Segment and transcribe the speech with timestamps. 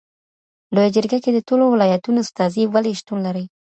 [0.73, 3.45] لویه جرګه کي د ټولو ولایتونو استازي ولي شتون لري؟